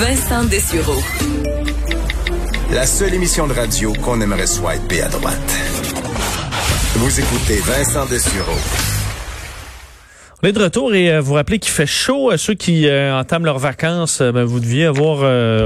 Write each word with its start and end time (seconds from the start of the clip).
Vincent 0.00 0.44
Dessureau. 0.44 1.02
La 2.70 2.86
seule 2.86 3.14
émission 3.14 3.48
de 3.48 3.52
radio 3.52 3.92
qu'on 3.94 4.20
aimerait 4.20 4.46
swiper 4.46 5.02
à 5.02 5.08
droite. 5.08 5.56
Vous 6.94 7.18
écoutez 7.18 7.56
Vincent 7.56 8.06
Dessureau. 8.06 8.87
On 10.40 10.46
est 10.46 10.52
de 10.52 10.62
retour 10.62 10.94
et 10.94 11.12
euh, 11.12 11.20
vous 11.20 11.34
rappelez 11.34 11.58
qu'il 11.58 11.72
fait 11.72 11.84
chaud. 11.84 12.30
Ceux 12.36 12.54
qui 12.54 12.86
euh, 12.86 13.12
entament 13.12 13.44
leurs 13.44 13.58
vacances, 13.58 14.20
euh, 14.20 14.30
ben, 14.30 14.44
vous 14.44 14.60
deviez 14.60 14.84
avoir 14.84 15.18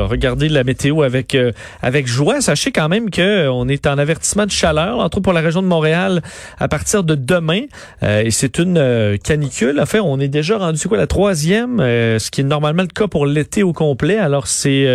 regardé 0.08 0.48
la 0.48 0.64
météo 0.64 1.02
avec 1.02 1.36
avec 1.82 2.06
joie. 2.06 2.40
Sachez 2.40 2.72
quand 2.72 2.88
même 2.88 3.10
que 3.10 3.48
on 3.48 3.68
est 3.68 3.86
en 3.86 3.98
avertissement 3.98 4.46
de 4.46 4.50
chaleur, 4.50 4.98
entre 4.98 5.18
autres 5.18 5.24
pour 5.24 5.34
la 5.34 5.42
région 5.42 5.60
de 5.60 5.66
Montréal, 5.66 6.22
à 6.58 6.68
partir 6.68 7.04
de 7.04 7.14
demain. 7.14 7.64
et 8.02 8.30
c'est 8.30 8.58
une 8.58 9.18
canicule. 9.22 9.78
En 9.78 9.84
fait, 9.84 10.00
on 10.00 10.18
est 10.20 10.28
déjà 10.28 10.56
rendu 10.56 10.78
c'est 10.78 10.88
quoi 10.88 10.96
la 10.96 11.06
troisième, 11.06 11.78
ce 11.78 12.30
qui 12.30 12.40
est 12.40 12.44
normalement 12.44 12.82
le 12.82 12.88
cas 12.88 13.08
pour 13.08 13.26
l'été 13.26 13.62
au 13.62 13.72
complet. 13.72 14.16
Alors 14.16 14.46
c'est 14.46 14.88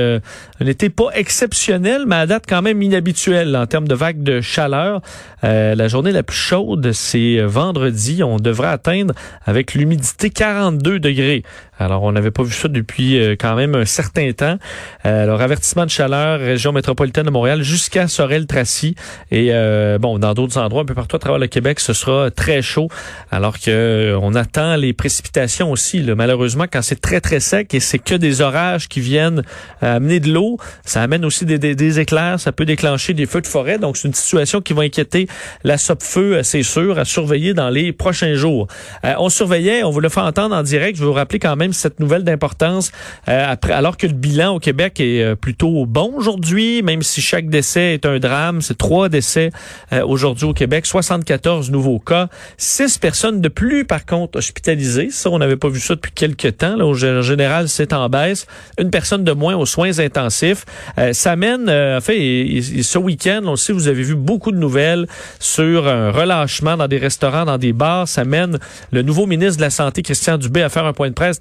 un 0.59 0.65
été 0.65 0.89
pas 0.89 1.09
exceptionnel, 1.13 2.05
mais 2.07 2.15
à 2.15 2.25
date 2.25 2.45
quand 2.47 2.61
même 2.61 2.81
inhabituel 2.81 3.55
en 3.55 3.67
termes 3.67 3.87
de 3.87 3.95
vagues 3.95 4.23
de 4.23 4.41
chaleur. 4.41 5.01
la 5.43 5.87
journée 5.87 6.11
la 6.11 6.23
plus 6.23 6.37
chaude, 6.37 6.91
c'est 6.93 7.41
vendredi. 7.41 8.23
On 8.23 8.37
devrait 8.37 8.69
atteindre 8.69 9.13
avec 9.45 9.66
l'humidité 9.73 10.29
42 10.29 10.99
degrés. 10.99 11.43
Alors, 11.79 12.03
on 12.03 12.11
n'avait 12.11 12.31
pas 12.31 12.43
vu 12.43 12.53
ça 12.53 12.67
depuis 12.67 13.19
euh, 13.19 13.35
quand 13.39 13.55
même 13.55 13.75
un 13.75 13.85
certain 13.85 14.31
temps. 14.31 14.57
Euh, 15.05 15.23
alors, 15.23 15.41
avertissement 15.41 15.85
de 15.85 15.89
chaleur, 15.89 16.39
région 16.39 16.71
métropolitaine 16.71 17.25
de 17.25 17.29
Montréal 17.29 17.61
jusqu'à 17.61 18.07
Sorel-Tracy. 18.07 18.95
Et 19.31 19.49
euh, 19.51 19.99
bon, 19.99 20.17
dans 20.17 20.33
d'autres 20.33 20.57
endroits, 20.57 20.81
un 20.81 20.85
peu 20.85 20.95
partout 20.95 21.15
à 21.15 21.19
travers 21.19 21.39
le 21.39 21.47
Québec, 21.47 21.79
ce 21.79 21.93
sera 21.93 22.31
très 22.31 22.61
chaud. 22.61 22.89
Alors 23.31 23.59
que 23.59 24.17
on 24.21 24.33
attend 24.33 24.75
les 24.75 24.93
précipitations 24.93 25.71
aussi. 25.71 26.01
Malheureusement, 26.01 26.65
quand 26.71 26.81
c'est 26.81 26.99
très, 26.99 27.21
très 27.21 27.39
sec 27.39 27.73
et 27.73 27.79
c'est 27.79 27.99
que 27.99 28.15
des 28.15 28.41
orages 28.41 28.87
qui 28.87 28.99
viennent 28.99 29.43
amener 29.81 30.19
de 30.19 30.31
l'eau, 30.31 30.57
ça 30.83 31.01
amène 31.01 31.25
aussi 31.25 31.45
des, 31.45 31.99
éclairs, 31.99 32.39
ça 32.39 32.51
peut 32.51 32.65
déclencher 32.65 33.13
des 33.13 33.25
feux 33.25 33.41
de 33.41 33.47
forêt. 33.47 33.77
Donc, 33.77 33.97
c'est 33.97 34.07
une 34.07 34.13
situation 34.13 34.61
qui 34.61 34.73
va 34.73 34.83
inquiéter 34.83 35.27
la 35.63 35.77
SOP-feu, 35.77 36.41
c'est 36.43 36.63
sûr, 36.63 36.97
à 36.97 37.05
surveiller 37.05 37.53
dans 37.53 37.69
les 37.69 37.91
prochains 37.93 38.33
jours. 38.33 38.67
on 39.03 39.29
surveillait, 39.29 39.83
on 39.83 39.91
vous 39.91 39.99
le 39.99 40.09
fait 40.09 40.21
entendre 40.21 40.55
en 40.55 40.63
direct. 40.63 40.97
Je 40.97 41.01
vais 41.01 41.07
vous 41.07 41.13
rappeler 41.13 41.39
quand 41.39 41.55
même 41.55 41.66
cette 41.73 41.99
nouvelle 41.99 42.23
d'importance 42.23 42.91
euh, 43.27 43.45
après, 43.51 43.73
alors 43.73 43.97
que 43.97 44.07
le 44.07 44.13
bilan 44.13 44.55
au 44.55 44.59
Québec 44.59 44.99
est 44.99 45.23
euh, 45.23 45.35
plutôt 45.35 45.85
bon 45.85 46.13
aujourd'hui, 46.15 46.81
même 46.81 47.01
si 47.01 47.21
chaque 47.21 47.49
décès 47.49 47.93
est 47.93 48.05
un 48.05 48.19
drame. 48.19 48.61
C'est 48.61 48.77
trois 48.77 49.09
décès 49.09 49.51
euh, 49.93 50.05
aujourd'hui 50.05 50.45
au 50.45 50.53
Québec, 50.53 50.85
74 50.85 51.71
nouveaux 51.71 51.99
cas, 51.99 52.27
six 52.57 52.97
personnes 52.97 53.41
de 53.41 53.49
plus 53.49 53.85
par 53.85 54.05
contre 54.05 54.37
hospitalisées. 54.37 55.09
Ça, 55.11 55.29
on 55.29 55.39
n'avait 55.39 55.57
pas 55.57 55.69
vu 55.69 55.79
ça 55.79 55.95
depuis 55.95 56.11
quelques 56.11 56.57
temps. 56.57 56.75
Là, 56.75 56.85
au 56.85 56.93
général, 56.93 57.69
c'est 57.69 57.93
en 57.93 58.09
baisse. 58.09 58.47
Une 58.79 58.89
personne 58.89 59.23
de 59.23 59.31
moins 59.31 59.55
aux 59.55 59.65
soins 59.65 59.99
intensifs. 59.99 60.65
ça 61.11 61.35
mène, 61.35 61.69
en 61.69 62.01
fait, 62.01 62.61
ce 62.81 62.97
week-end, 62.97 63.41
on 63.45 63.55
sait, 63.55 63.73
vous 63.73 63.87
avez 63.87 64.03
vu 64.03 64.15
beaucoup 64.15 64.51
de 64.51 64.57
nouvelles 64.57 65.07
sur 65.39 65.87
un 65.87 66.11
relâchement 66.11 66.77
dans 66.77 66.87
des 66.87 66.97
restaurants, 66.97 67.45
dans 67.45 67.57
des 67.57 67.73
bars. 67.73 68.07
Ça 68.07 68.25
mène 68.25 68.59
le 68.91 69.01
nouveau 69.01 69.25
ministre 69.25 69.57
de 69.57 69.61
la 69.61 69.69
Santé, 69.69 70.01
Christian 70.01 70.37
Dubé, 70.37 70.61
à 70.61 70.69
faire 70.69 70.85
un 70.85 70.93
point 70.93 71.09
de 71.09 71.13
presse 71.13 71.39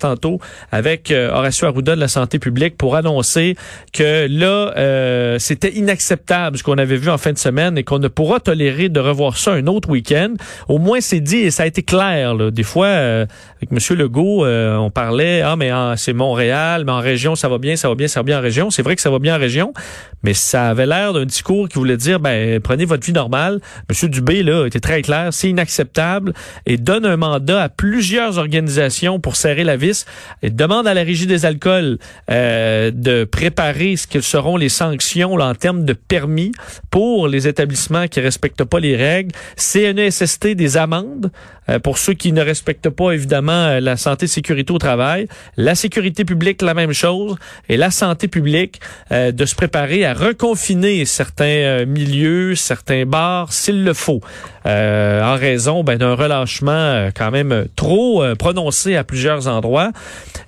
avec 0.73 1.11
euh, 1.11 1.31
Horacio 1.31 1.67
Arruda 1.67 1.95
de 1.95 2.01
la 2.01 2.09
santé 2.09 2.39
publique 2.39 2.77
pour 2.77 2.97
annoncer 2.97 3.57
que 3.93 4.27
là, 4.29 4.73
euh, 4.77 5.39
c'était 5.39 5.75
inacceptable 5.75 6.59
ce 6.59 6.63
qu'on 6.63 6.79
avait 6.79 6.97
vu 6.97 7.11
en 7.11 7.19
fin 7.19 7.33
de 7.33 7.39
semaine 7.39 7.79
et 7.79 7.85
qu'on 7.85 7.99
ne 7.99 8.09
pourra 8.09 8.41
tolérer 8.41 8.89
de 8.89 9.01
revoir 9.01 9.37
ça 9.37 9.53
un 9.53 9.67
autre 9.67 9.89
week-end. 9.89 10.35
Au 10.69 10.79
moins, 10.79 11.01
c'est 11.01 11.21
dit 11.21 11.39
et 11.39 11.51
ça 11.51 11.65
a 11.65 11.67
été 11.67 11.83
clair. 11.83 12.35
Là. 12.35 12.51
Des 12.51 12.63
fois, 12.63 12.87
euh, 12.87 13.27
avec 13.57 13.71
M. 13.73 13.97
Legault, 13.99 14.47
on 14.47 14.91
parlait, 14.91 15.43
ah, 15.43 15.57
mais 15.57 15.71
c'est 15.97 16.13
Montréal, 16.13 16.85
mais 16.85 16.93
en 16.93 17.01
région, 17.01 17.35
ça 17.35 17.49
va 17.49 17.59
bien, 17.59 17.77
ça 17.77 17.89
va 17.89 17.95
bien, 17.95 18.09
ça 18.09 18.21
va 18.21 18.25
bien 18.25 18.39
en 18.39 18.43
région. 18.43 18.71
C'est 18.71 18.83
vrai 18.83 18.97
que 18.97 19.03
ça 19.03 19.11
va 19.11 19.19
bien 19.19 19.37
en 19.37 19.39
région, 19.39 19.73
mais 20.23 20.35
ça 20.35 20.69
avait 20.69 20.87
l'air 20.87 21.13
d'un 21.13 21.25
discours 21.25 21.69
qui 21.69 21.79
voulait 21.79 21.97
dire, 21.97 22.21
ben, 22.21 22.61
prenez 22.61 22.85
votre 22.85 23.05
vie 23.05 23.13
normale. 23.13 23.61
M. 23.91 24.09
Dubé, 24.09 24.43
là, 24.43 24.67
était 24.67 24.81
très 24.81 25.03
clair, 25.03 25.33
c'est 25.33 25.49
inacceptable 25.49 26.33
et 26.67 26.77
donne 26.77 27.07
un 27.07 27.17
mandat 27.17 27.63
à 27.63 27.69
plusieurs 27.69 28.39
organisations 28.39 29.21
pour 29.21 29.37
serrer 29.37 29.65
la 29.65 29.77
vis 29.77 30.06
demande 30.43 30.87
à 30.87 30.95
la 30.95 31.03
Régie 31.03 31.27
des 31.27 31.45
alcools 31.47 31.99
euh, 32.31 32.91
de 32.93 33.25
préparer 33.25 33.97
ce 33.97 34.07
que 34.07 34.21
seront 34.21 34.57
les 34.57 34.69
sanctions 34.69 35.35
en 35.35 35.55
termes 35.55 35.85
de 35.85 35.93
permis 35.93 36.53
pour 36.91 37.29
les 37.29 37.49
établissements 37.49 38.09
qui 38.09 38.21
respectent 38.21 38.65
pas 38.65 38.81
les 38.81 38.97
règles. 38.97 39.33
CNESST 39.57 40.49
des 40.49 40.77
amendes 40.77 41.31
euh, 41.69 41.79
pour 41.79 41.99
ceux 41.99 42.15
qui 42.15 42.33
ne 42.33 42.43
respectent 42.43 42.91
pas 42.91 43.13
évidemment 43.13 43.53
euh, 43.53 43.81
la 43.81 43.97
santé 43.97 44.27
sécurité 44.27 44.73
au 44.73 44.79
travail. 44.79 45.29
La 45.57 45.75
sécurité 45.75 46.25
publique, 46.25 46.63
la 46.63 46.75
même 46.75 46.93
chose. 46.93 47.37
Et 47.69 47.77
la 47.77 47.91
santé 47.91 48.29
publique 48.29 48.81
de 49.11 49.45
se 49.47 49.55
préparer 49.55 50.05
à 50.05 50.15
reconfiner 50.15 51.05
certains 51.05 51.85
milieux, 51.87 52.55
certains 52.55 53.05
bars 53.05 53.53
s'il 53.53 53.85
le 53.85 53.95
faut. 53.95 54.21
en 54.65 55.37
raison 55.37 55.85
ben, 55.85 55.99
d'un 55.99 56.15
relâchement 56.15 57.09
quand 57.15 57.31
même 57.31 57.67
trop 57.77 58.25
prononcé 58.39 58.97
à 58.97 59.05
plusieurs 59.05 59.49
endroits. 59.49 59.93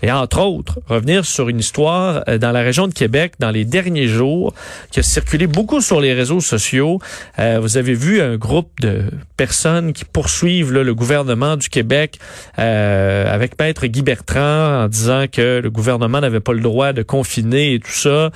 Et 0.02 0.12
entre 0.12 0.40
autres, 0.40 0.78
revenir 0.86 1.24
sur 1.24 1.48
une 1.48 1.58
histoire 1.58 2.22
euh, 2.28 2.38
dans 2.38 2.52
la 2.52 2.60
région 2.60 2.86
de 2.86 2.94
Québec 2.94 3.34
dans 3.38 3.50
les 3.50 3.64
derniers 3.64 4.06
jours 4.06 4.54
qui 4.90 5.00
a 5.00 5.02
circulé 5.02 5.46
beaucoup 5.46 5.80
sur 5.80 6.00
les 6.00 6.14
réseaux 6.14 6.40
sociaux. 6.40 7.00
Euh, 7.38 7.58
vous 7.60 7.76
avez 7.76 7.94
vu 7.94 8.20
un 8.20 8.36
groupe 8.36 8.70
de 8.80 9.10
personnes 9.36 9.92
qui 9.92 10.04
poursuivent 10.04 10.72
le 10.72 10.94
gouvernement 10.94 11.56
du 11.56 11.68
Québec 11.68 12.18
euh, 12.58 13.32
avec 13.32 13.58
Maître 13.58 13.86
Guy 13.86 14.02
Bertrand 14.02 14.84
en 14.84 14.88
disant 14.88 15.24
que 15.30 15.60
le 15.60 15.70
gouvernement 15.70 16.20
n'avait 16.20 16.40
pas 16.40 16.52
le 16.52 16.60
droit 16.60 16.92
de 16.92 17.02
confiner 17.02 17.74
et 17.74 17.80
tout 17.80 17.90
ça 17.90 18.30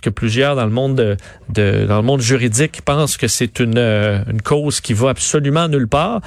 que 0.00 0.08
plusieurs 0.08 0.54
dans 0.54 0.66
le 0.66 0.70
monde 0.70 0.94
de, 1.48 1.84
dans 1.84 1.96
le 1.96 2.02
monde 2.02 2.20
juridique 2.20 2.80
pensent 2.84 3.16
que 3.16 3.26
c'est 3.26 3.58
une 3.58 4.14
cause 4.44 4.80
qui 4.80 4.92
va 4.92 5.08
absolument 5.08 5.66
nulle 5.66 5.88
part. 5.88 6.20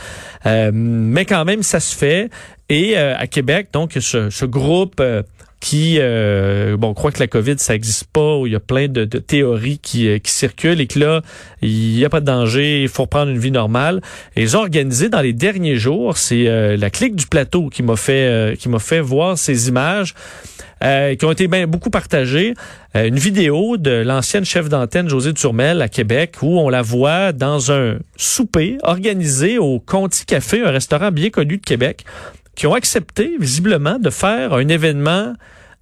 mais 0.44 1.24
quand 1.24 1.46
même, 1.46 1.64
ça 1.64 1.80
se 1.80 1.96
fait. 1.96 2.30
Et 2.74 2.98
euh, 2.98 3.14
à 3.16 3.28
Québec, 3.28 3.68
donc, 3.72 3.92
ce, 4.00 4.32
ce 4.32 4.46
groupe 4.46 4.96
euh, 5.00 5.22
qui, 5.60 5.98
euh, 6.00 6.76
bon, 6.76 6.96
croit 6.96 7.12
que 7.12 7.20
la 7.20 7.28
COVID, 7.28 7.60
ça 7.60 7.74
n'existe 7.74 8.06
pas, 8.12 8.38
où 8.38 8.48
il 8.48 8.54
y 8.54 8.56
a 8.56 8.60
plein 8.60 8.88
de, 8.88 9.06
de 9.06 9.20
théories 9.20 9.78
qui, 9.78 10.20
qui, 10.22 10.32
circulent 10.32 10.82
et 10.82 10.88
que 10.88 10.98
là, 10.98 11.22
il 11.62 11.94
n'y 11.94 12.04
a 12.04 12.10
pas 12.10 12.20
de 12.20 12.26
danger, 12.26 12.82
il 12.82 12.90
faut 12.90 13.04
reprendre 13.04 13.30
une 13.30 13.38
vie 13.38 13.52
normale. 13.52 14.02
Et 14.36 14.42
ils 14.42 14.58
ont 14.58 14.62
organisé 14.62 15.10
dans 15.10 15.22
les 15.22 15.34
derniers 15.34 15.76
jours, 15.76 16.18
c'est 16.18 16.46
la 16.76 16.90
clique 16.90 17.16
du 17.16 17.28
plateau 17.28 17.70
qui 17.70 17.84
m'a 17.84 17.96
fait, 17.96 18.58
qui 18.58 18.70
m'a 18.70 18.80
fait 18.80 19.02
voir 19.02 19.38
ces 19.38 19.68
images. 19.70 20.16
qui 20.82 21.26
ont 21.26 21.32
été 21.32 21.48
bien 21.48 21.68
beaucoup 21.68 21.92
partagées. 21.92 22.56
une 22.96 23.20
vidéo 23.20 23.78
de 23.78 23.92
l'ancienne 23.92 24.46
chef 24.46 24.68
d'antenne 24.68 25.08
José 25.08 25.34
Turmel 25.34 25.80
à 25.80 25.90
Québec 25.90 26.38
où 26.42 26.60
on 26.60 26.70
la 26.70 26.82
voit 26.82 27.34
dans 27.34 27.72
un 27.72 28.00
souper 28.18 28.80
organisé 28.82 29.60
au 29.60 29.80
Conti 29.80 30.26
Café, 30.26 30.64
un 30.64 30.72
restaurant 30.72 31.12
bien 31.12 31.30
connu 31.30 31.58
de 31.58 31.64
Québec 31.64 32.04
qui 32.56 32.68
ont 32.68 32.74
accepté 32.74 33.36
visiblement 33.40 34.00
de 34.00 34.10
faire 34.10 34.54
un 34.54 34.68
événement 34.68 35.34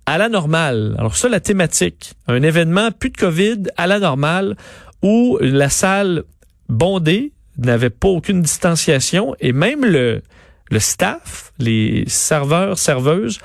à 0.06 0.18
la 0.18 0.30
normale. 0.30 0.96
Alors 0.98 1.16
ça, 1.16 1.30
la 1.30 1.40
thématique, 1.40 2.14
un 2.28 2.42
événement 2.42 2.92
plus 2.92 3.10
de 3.10 3.18
COVID 3.18 3.64
à 3.78 3.88
la 3.88 4.00
normale 4.00 4.56
où 5.02 5.38
la 5.42 5.70
salle 5.70 6.24
bondée 6.70 7.34
n'avait 7.58 7.90
pas 7.90 8.08
aucune 8.08 8.42
distanciation 8.42 9.36
et 9.40 9.52
même 9.52 9.86
le, 9.86 10.22
le 10.70 10.80
staff, 10.80 11.52
les 11.60 12.06
serveurs, 12.08 12.78
serveuses, 12.78 13.40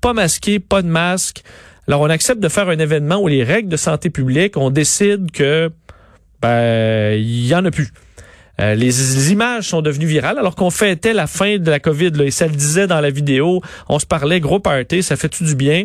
pas 0.00 0.12
masqués, 0.12 0.58
pas 0.58 0.82
de 0.82 0.88
masque. 0.88 1.42
Alors 1.88 2.02
on 2.02 2.10
accepte 2.10 2.40
de 2.40 2.48
faire 2.48 2.68
un 2.68 2.78
événement 2.78 3.16
où 3.16 3.28
les 3.28 3.44
règles 3.44 3.68
de 3.68 3.76
santé 3.76 4.10
publique, 4.10 4.56
on 4.56 4.70
décide 4.70 5.30
que 5.30 5.70
ben 6.42 7.14
il 7.18 7.46
y 7.46 7.54
en 7.54 7.64
a 7.64 7.70
plus. 7.70 7.90
Euh, 8.60 8.74
les, 8.74 9.32
images 9.32 9.68
sont 9.68 9.82
devenues 9.82 10.06
virales 10.06 10.38
alors 10.38 10.54
qu'on 10.54 10.70
fêtait 10.70 11.12
la 11.12 11.26
fin 11.26 11.58
de 11.58 11.70
la 11.70 11.78
COVID 11.78 12.10
là, 12.12 12.24
et 12.24 12.30
ça 12.30 12.46
le 12.46 12.54
disait 12.54 12.86
dans 12.86 13.00
la 13.00 13.10
vidéo. 13.10 13.60
On 13.88 13.98
se 13.98 14.06
parlait 14.06 14.40
gros 14.40 14.60
party, 14.60 15.02
ça 15.02 15.16
fait 15.16 15.28
tout 15.28 15.44
du 15.44 15.54
bien? 15.54 15.84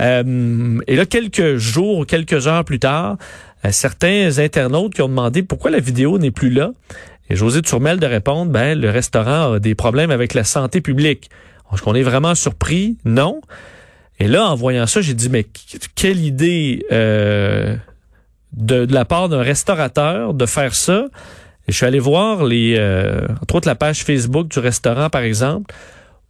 Euh, 0.00 0.78
et 0.86 0.96
là, 0.96 1.06
quelques 1.06 1.56
jours, 1.56 2.06
quelques 2.06 2.46
heures 2.46 2.64
plus 2.64 2.78
tard, 2.78 3.16
euh, 3.64 3.70
certains 3.72 4.38
internautes 4.38 4.94
qui 4.94 5.02
ont 5.02 5.08
demandé 5.08 5.42
pourquoi 5.42 5.70
la 5.70 5.80
vidéo 5.80 6.18
n'est 6.18 6.30
plus 6.30 6.50
là. 6.50 6.70
Et 7.28 7.34
José 7.34 7.62
Turmel 7.62 7.98
de 7.98 8.06
répondre, 8.06 8.52
ben 8.52 8.78
le 8.78 8.90
restaurant 8.90 9.54
a 9.54 9.58
des 9.58 9.74
problèmes 9.74 10.10
avec 10.10 10.34
la 10.34 10.44
santé 10.44 10.80
publique. 10.80 11.28
Est-ce 11.72 11.82
qu'on 11.82 11.94
est 11.94 12.02
vraiment 12.02 12.34
surpris? 12.34 12.98
Non. 13.04 13.40
Et 14.20 14.28
là, 14.28 14.46
en 14.46 14.54
voyant 14.54 14.86
ça, 14.86 15.00
j'ai 15.00 15.14
dit, 15.14 15.28
mais 15.30 15.46
quelle 15.94 16.20
idée 16.20 16.84
de, 16.90 17.78
de 18.52 18.92
la 18.92 19.04
part 19.06 19.30
d'un 19.30 19.40
restaurateur 19.40 20.34
de 20.34 20.46
faire 20.46 20.74
ça? 20.74 21.06
Je 21.68 21.74
suis 21.74 21.86
allé 21.86 21.98
voir 21.98 22.44
les, 22.44 22.76
euh, 22.78 23.26
entre 23.42 23.56
autres 23.56 23.68
la 23.68 23.74
page 23.74 24.04
Facebook 24.04 24.48
du 24.48 24.58
restaurant, 24.58 25.10
par 25.10 25.22
exemple, 25.22 25.74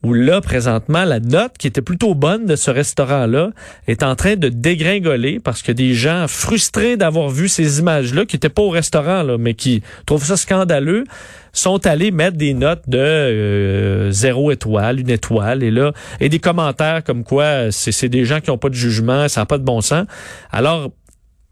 où 0.02 0.14
là, 0.14 0.40
présentement, 0.40 1.04
la 1.04 1.20
note 1.20 1.52
qui 1.58 1.68
était 1.68 1.80
plutôt 1.80 2.14
bonne 2.14 2.44
de 2.44 2.56
ce 2.56 2.70
restaurant-là 2.70 3.50
est 3.86 4.02
en 4.02 4.16
train 4.16 4.34
de 4.34 4.48
dégringoler 4.48 5.38
parce 5.38 5.62
que 5.62 5.70
des 5.70 5.94
gens 5.94 6.26
frustrés 6.26 6.96
d'avoir 6.96 7.28
vu 7.28 7.48
ces 7.48 7.78
images-là, 7.78 8.26
qui 8.26 8.34
n'étaient 8.34 8.48
pas 8.48 8.62
au 8.62 8.70
restaurant, 8.70 9.22
là, 9.22 9.38
mais 9.38 9.54
qui 9.54 9.82
trouvent 10.04 10.24
ça 10.24 10.36
scandaleux, 10.36 11.04
sont 11.52 11.86
allés 11.86 12.10
mettre 12.10 12.36
des 12.36 12.52
notes 12.52 12.82
de 12.88 12.98
euh, 12.98 14.10
zéro 14.10 14.50
étoile, 14.50 14.98
une 14.98 15.10
étoile, 15.10 15.62
et 15.62 15.70
là, 15.70 15.92
et 16.18 16.28
des 16.28 16.40
commentaires 16.40 17.04
comme 17.04 17.22
quoi 17.22 17.70
c'est 17.70 18.08
des 18.08 18.24
gens 18.24 18.40
qui 18.40 18.50
n'ont 18.50 18.58
pas 18.58 18.70
de 18.70 18.74
jugement, 18.74 19.28
ça 19.28 19.42
n'a 19.42 19.46
pas 19.46 19.58
de 19.58 19.64
bon 19.64 19.80
sens. 19.82 20.06
Alors, 20.50 20.90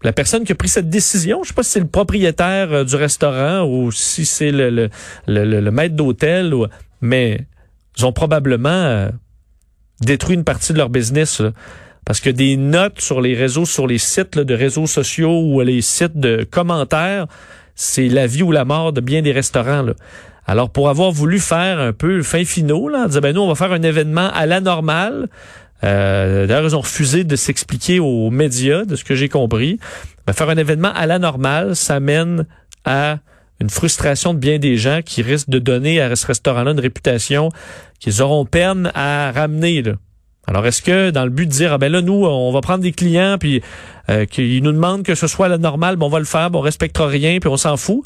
la 0.03 0.13
personne 0.13 0.43
qui 0.43 0.51
a 0.51 0.55
pris 0.55 0.69
cette 0.69 0.89
décision, 0.89 1.43
je 1.43 1.49
sais 1.49 1.53
pas 1.53 1.63
si 1.63 1.71
c'est 1.71 1.79
le 1.79 1.87
propriétaire 1.87 2.71
euh, 2.71 2.83
du 2.83 2.95
restaurant 2.95 3.65
ou 3.65 3.91
si 3.91 4.25
c'est 4.25 4.51
le, 4.51 4.69
le, 4.69 4.89
le, 5.27 5.71
maître 5.71 5.95
d'hôtel, 5.95 6.53
mais 7.01 7.45
ils 7.97 8.05
ont 8.05 8.13
probablement 8.13 8.69
euh, 8.69 9.09
détruit 10.01 10.35
une 10.35 10.43
partie 10.43 10.73
de 10.73 10.77
leur 10.77 10.89
business. 10.89 11.41
parce 12.05 12.19
que 12.19 12.29
des 12.29 12.57
notes 12.57 12.99
sur 12.99 13.21
les 13.21 13.35
réseaux, 13.35 13.65
sur 13.65 13.85
les 13.85 13.99
sites 13.99 14.37
de 14.37 14.53
réseaux 14.53 14.87
sociaux 14.87 15.41
ou 15.41 15.61
les 15.61 15.81
sites 15.81 16.17
de 16.17 16.45
commentaires, 16.49 17.27
c'est 17.75 18.07
la 18.07 18.27
vie 18.27 18.43
ou 18.43 18.51
la 18.51 18.65
mort 18.65 18.93
de 18.93 19.01
bien 19.01 19.21
des 19.21 19.31
restaurants. 19.31 19.85
Alors, 20.47 20.69
pour 20.69 20.89
avoir 20.89 21.11
voulu 21.11 21.39
faire 21.39 21.79
un 21.79 21.93
peu 21.93 22.17
le 22.17 22.23
fin 22.23 22.43
finaux, 22.43 22.89
là, 22.89 23.07
on 23.09 23.19
ben 23.19 23.33
nous, 23.33 23.41
on 23.41 23.47
va 23.47 23.55
faire 23.55 23.71
un 23.71 23.81
événement 23.83 24.29
à 24.33 24.45
la 24.45 24.59
normale. 24.59 25.29
Euh, 25.83 26.47
D'ailleurs, 26.47 26.65
ils 26.65 26.75
ont 26.75 26.81
refusé 26.81 27.23
de 27.23 27.35
s'expliquer 27.35 27.99
aux 27.99 28.29
médias, 28.29 28.85
de 28.85 28.95
ce 28.95 29.03
que 29.03 29.15
j'ai 29.15 29.29
compris. 29.29 29.79
Ben, 30.27 30.33
faire 30.33 30.49
un 30.49 30.57
événement 30.57 30.91
à 30.93 31.05
la 31.05 31.19
normale, 31.19 31.75
ça 31.75 31.99
mène 31.99 32.45
à 32.85 33.19
une 33.59 33.69
frustration 33.69 34.33
de 34.33 34.39
bien 34.39 34.57
des 34.57 34.77
gens 34.77 35.01
qui 35.05 35.21
risquent 35.21 35.49
de 35.49 35.59
donner 35.59 36.01
à 36.01 36.15
ce 36.15 36.25
restaurant-là 36.25 36.71
une 36.71 36.79
réputation 36.79 37.49
qu'ils 37.99 38.21
auront 38.21 38.45
peine 38.45 38.91
à 38.95 39.31
ramener. 39.31 39.83
Alors, 40.51 40.67
est-ce 40.67 40.81
que 40.81 41.11
dans 41.11 41.23
le 41.23 41.29
but 41.29 41.45
de 41.45 41.51
dire, 41.51 41.71
ah 41.71 41.77
ben 41.77 41.89
là, 41.89 42.01
nous, 42.01 42.25
on 42.25 42.51
va 42.51 42.59
prendre 42.59 42.83
des 42.83 42.91
clients, 42.91 43.37
puis 43.39 43.61
euh, 44.09 44.25
qu'ils 44.25 44.61
nous 44.61 44.73
demandent 44.73 45.01
que 45.01 45.15
ce 45.15 45.25
soit 45.25 45.47
la 45.47 45.57
normale, 45.57 45.95
ben 45.95 46.07
on 46.07 46.09
va 46.09 46.19
le 46.19 46.25
faire, 46.25 46.51
ben 46.51 46.59
on 46.59 46.61
respectera 46.61 47.07
rien, 47.07 47.39
puis 47.39 47.49
on 47.49 47.55
s'en 47.55 47.77
fout. 47.77 48.03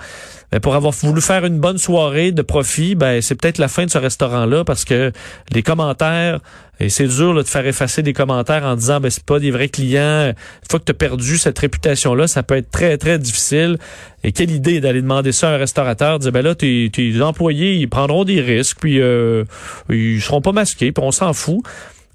Mais 0.54 0.60
pour 0.60 0.76
avoir 0.76 0.94
voulu 0.94 1.22
faire 1.22 1.44
une 1.46 1.60
bonne 1.60 1.80
soirée 1.80 2.32
de 2.32 2.44
profit, 2.44 2.94
ben 2.94 3.20
c'est 3.20 3.34
peut-être 3.34 3.58
la 3.58 3.68
fin 3.68 3.86
de 3.86 3.90
ce 3.90 3.98
restaurant-là, 3.98 4.64
parce 4.64 4.86
que 4.86 5.12
les 5.54 5.64
commentaires, 5.64 6.38
et 6.80 6.90
c'est 6.90 7.08
dur 7.08 7.34
de 7.34 7.42
faire 7.42 7.66
effacer 7.66 8.04
des 8.04 8.14
commentaires 8.14 8.64
en 8.64 8.76
disant, 8.76 9.00
ben 9.00 9.10
c'est 9.10 9.26
pas 9.26 9.40
des 9.40 9.50
vrais 9.50 9.70
clients. 9.70 10.28
Une 10.28 10.70
fois 10.70 10.80
que 10.80 10.86
tu 10.86 10.94
perdu 10.94 11.40
cette 11.40 11.58
réputation-là, 11.58 12.28
ça 12.28 12.44
peut 12.44 12.58
être 12.58 12.70
très, 12.70 13.00
très 13.00 13.18
difficile. 13.18 13.80
Et 14.24 14.34
quelle 14.34 14.52
idée 14.52 14.82
d'aller 14.82 15.02
demander 15.02 15.32
ça 15.32 15.50
à 15.50 15.54
un 15.56 15.58
restaurateur, 15.58 16.20
dire, 16.20 16.32
ben 16.32 16.44
là, 16.44 16.54
tes, 16.54 16.92
tes 16.94 17.20
employés, 17.24 17.74
ils 17.74 17.90
prendront 17.90 18.24
des 18.24 18.40
risques, 18.40 18.78
puis 18.82 19.02
euh, 19.02 19.46
ils 19.90 20.22
seront 20.22 20.42
pas 20.42 20.52
masqués, 20.52 20.92
puis 20.92 21.04
on 21.04 21.12
s'en 21.12 21.34
fout. 21.34 21.64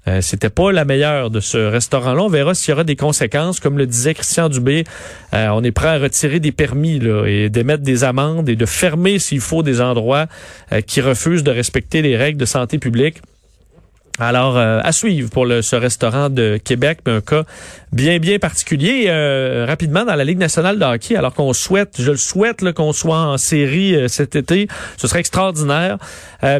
Euh, 0.07 0.21
c'était 0.21 0.49
pas 0.49 0.71
la 0.71 0.83
meilleure 0.83 1.29
de 1.29 1.39
ce 1.39 1.57
restaurant-là. 1.57 2.23
On 2.23 2.27
verra 2.27 2.55
s'il 2.55 2.71
y 2.71 2.73
aura 2.73 2.83
des 2.83 2.95
conséquences. 2.95 3.59
Comme 3.59 3.77
le 3.77 3.85
disait 3.85 4.13
Christian 4.13 4.49
Dubé, 4.49 4.83
euh, 5.33 5.49
on 5.49 5.63
est 5.63 5.71
prêt 5.71 5.89
à 5.89 5.99
retirer 5.99 6.39
des 6.39 6.51
permis 6.51 6.99
là, 6.99 7.25
et 7.25 7.49
d'émettre 7.49 7.83
des 7.83 8.03
amendes 8.03 8.49
et 8.49 8.55
de 8.55 8.65
fermer 8.65 9.19
s'il 9.19 9.41
faut 9.41 9.61
des 9.61 9.79
endroits 9.79 10.25
euh, 10.71 10.81
qui 10.81 11.01
refusent 11.01 11.43
de 11.43 11.51
respecter 11.51 12.01
les 12.01 12.17
règles 12.17 12.39
de 12.39 12.45
santé 12.45 12.79
publique. 12.79 13.21
Alors, 14.19 14.57
euh, 14.57 14.79
à 14.83 14.91
suivre 14.91 15.29
pour 15.29 15.47
ce 15.47 15.75
restaurant 15.75 16.29
de 16.29 16.59
Québec, 16.63 16.99
mais 17.05 17.13
un 17.13 17.21
cas 17.21 17.43
bien, 17.91 18.19
bien 18.19 18.39
particulier. 18.39 19.05
Euh, 19.07 19.65
rapidement, 19.67 20.05
dans 20.05 20.15
la 20.15 20.23
Ligue 20.23 20.37
nationale 20.37 20.77
de 20.77 20.85
hockey, 20.85 21.15
alors 21.15 21.33
qu'on 21.33 21.53
souhaite, 21.53 21.95
je 21.99 22.11
le 22.11 22.17
souhaite, 22.17 22.71
qu'on 22.73 22.93
soit 22.93 23.17
en 23.17 23.37
série 23.37 23.95
euh, 23.95 24.07
cet 24.07 24.35
été, 24.35 24.67
ce 24.97 25.07
serait 25.07 25.21
extraordinaire. 25.21 25.97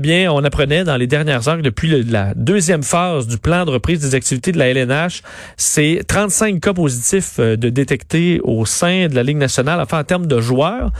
bien, 0.01 0.31
on 0.31 0.43
apprenait 0.43 0.83
dans 0.83 0.97
les 0.97 1.07
dernières 1.07 1.47
heures 1.47 1.61
depuis 1.61 2.03
la 2.03 2.33
deuxième 2.35 2.83
phase 2.83 3.27
du 3.27 3.37
plan 3.37 3.65
de 3.65 3.71
reprise 3.71 3.99
des 3.99 4.15
activités 4.15 4.51
de 4.51 4.57
la 4.57 4.69
LNH, 4.69 5.21
c'est 5.57 6.01
35 6.07 6.59
cas 6.59 6.73
positifs 6.73 7.39
de 7.39 7.69
détectés 7.69 8.39
au 8.43 8.65
sein 8.65 9.07
de 9.07 9.15
la 9.15 9.23
Ligue 9.23 9.37
nationale, 9.37 9.79
enfin 9.81 9.99
en 9.99 10.03
termes 10.03 10.27
de 10.27 10.39
joueurs. 10.39 10.91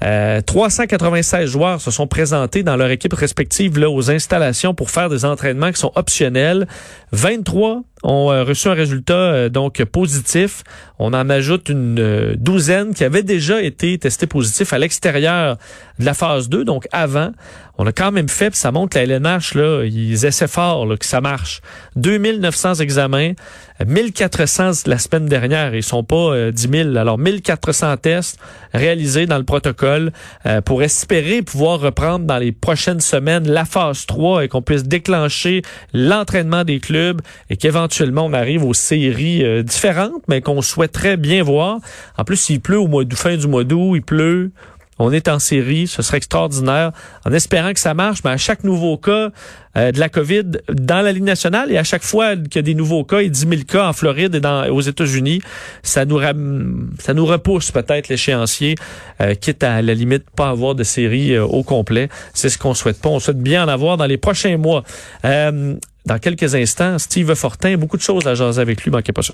396 0.00 1.50
joueurs 1.50 1.80
se 1.80 1.90
sont 1.90 2.06
présentés 2.06 2.62
dans 2.62 2.76
leur 2.76 2.90
équipe 2.90 3.14
respective 3.14 3.78
là, 3.78 3.88
aux 3.90 4.10
installations 4.10 4.74
pour 4.74 4.90
faire 4.90 5.08
des 5.08 5.24
entraînements 5.24 5.72
qui 5.72 5.80
sont 5.80 5.92
optionnels. 5.94 6.66
23 7.12 7.82
ont 8.04 8.30
euh, 8.30 8.44
reçu 8.44 8.68
un 8.68 8.74
résultat 8.74 9.14
euh, 9.14 9.48
donc 9.48 9.82
positif. 9.84 10.62
On 10.98 11.14
en 11.14 11.30
ajoute 11.30 11.70
une 11.70 11.98
euh, 11.98 12.34
douzaine 12.36 12.94
qui 12.94 13.02
avaient 13.02 13.22
déjà 13.22 13.62
été 13.62 13.98
testés 13.98 14.26
positifs 14.26 14.72
à 14.72 14.78
l'extérieur 14.78 15.56
de 15.98 16.04
la 16.04 16.14
phase 16.14 16.48
2, 16.48 16.64
donc 16.64 16.86
avant. 16.92 17.32
On 17.78 17.86
a 17.86 17.92
quand 17.92 18.12
même 18.12 18.28
fait, 18.28 18.54
ça 18.54 18.70
montre 18.70 18.90
que 18.94 18.98
la 18.98 19.04
LNH, 19.04 19.54
là, 19.54 19.84
ils 19.84 20.24
essaient 20.24 20.46
fort 20.46 20.86
là, 20.86 20.96
que 20.96 21.06
ça 21.06 21.20
marche. 21.20 21.60
2900 21.96 22.74
examens, 22.74 23.32
1400 23.84 24.86
la 24.86 24.98
semaine 24.98 25.26
dernière, 25.26 25.74
ils 25.74 25.82
sont 25.82 26.04
pas 26.04 26.50
10 26.50 26.68
000. 26.70 26.96
Alors 26.96 27.18
1400 27.18 27.96
tests 27.96 28.38
réalisés 28.72 29.26
dans 29.26 29.38
le 29.38 29.44
protocole 29.44 30.12
pour 30.64 30.82
espérer 30.82 31.42
pouvoir 31.42 31.80
reprendre 31.80 32.24
dans 32.24 32.38
les 32.38 32.52
prochaines 32.52 33.00
semaines 33.00 33.48
la 33.48 33.64
phase 33.64 34.06
3 34.06 34.44
et 34.44 34.48
qu'on 34.48 34.62
puisse 34.62 34.84
déclencher 34.84 35.62
l'entraînement 35.92 36.64
des 36.64 36.80
clubs 36.80 37.20
et 37.50 37.56
qu'éventuellement 37.56 38.26
on 38.26 38.32
arrive 38.32 38.64
aux 38.64 38.74
séries 38.74 39.44
euh, 39.44 39.62
différentes, 39.62 40.22
mais 40.28 40.40
qu'on 40.40 40.62
souhaiterait 40.62 41.16
bien 41.16 41.42
voir. 41.42 41.78
En 42.18 42.24
plus, 42.24 42.48
il 42.50 42.60
pleut 42.60 42.78
au 42.78 42.86
mois 42.86 43.04
fin 43.14 43.36
du 43.36 43.46
mois 43.46 43.64
d'août, 43.64 43.94
il 43.94 44.02
pleut. 44.02 44.52
On 44.98 45.12
est 45.12 45.28
en 45.28 45.38
série, 45.38 45.86
ce 45.86 46.02
serait 46.02 46.18
extraordinaire, 46.18 46.92
en 47.24 47.32
espérant 47.32 47.72
que 47.72 47.80
ça 47.80 47.94
marche, 47.94 48.20
mais 48.24 48.30
à 48.30 48.36
chaque 48.36 48.64
nouveau 48.64 48.96
cas 48.96 49.30
euh, 49.76 49.90
de 49.92 49.98
la 49.98 50.08
COVID 50.08 50.44
dans 50.72 51.02
la 51.02 51.12
Ligue 51.12 51.24
nationale, 51.24 51.72
et 51.72 51.78
à 51.78 51.84
chaque 51.84 52.04
fois 52.04 52.36
qu'il 52.36 52.56
y 52.56 52.58
a 52.58 52.62
des 52.62 52.74
nouveaux 52.74 53.04
cas, 53.04 53.18
et 53.18 53.28
10 53.28 53.40
000 53.40 53.52
cas 53.66 53.88
en 53.88 53.92
Floride 53.92 54.34
et 54.34 54.40
dans, 54.40 54.68
aux 54.68 54.80
États-Unis, 54.80 55.40
ça 55.82 56.04
nous, 56.04 56.20
ça 56.98 57.14
nous 57.14 57.26
repousse 57.26 57.70
peut-être 57.70 58.08
l'échéancier, 58.08 58.76
euh, 59.20 59.34
quitte 59.34 59.62
à, 59.64 59.82
la 59.82 59.94
limite 59.94 60.24
pas 60.30 60.50
avoir 60.50 60.74
de 60.74 60.84
série 60.84 61.38
au 61.38 61.62
complet. 61.62 62.08
C'est 62.32 62.48
ce 62.48 62.58
qu'on 62.58 62.74
souhaite 62.74 63.00
pas. 63.00 63.08
On 63.08 63.18
souhaite 63.18 63.40
bien 63.40 63.64
en 63.64 63.68
avoir 63.68 63.96
dans 63.96 64.06
les 64.06 64.18
prochains 64.18 64.56
mois 64.56 64.84
dans 66.06 66.18
quelques 66.18 66.54
instants, 66.54 66.98
Steve 66.98 67.34
Fortin, 67.34 67.76
beaucoup 67.76 67.96
de 67.96 68.02
choses 68.02 68.26
à 68.26 68.34
jaser 68.34 68.60
avec 68.60 68.84
lui, 68.84 68.90
manquez 68.90 69.12
pas 69.12 69.22
ça. 69.22 69.32